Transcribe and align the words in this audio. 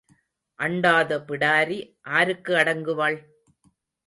அண்டாத 0.59 1.19
பிடாரி 1.27 1.77
ஆருக்கு 2.11 2.55
அடங்குவாள்? 2.55 3.19